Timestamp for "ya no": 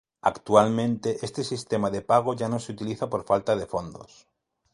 2.33-2.57